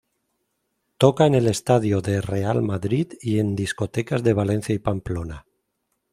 [0.97, 5.45] Toca en el estadio de Real Madrid, y en discotecas de Valencia y Pamplona.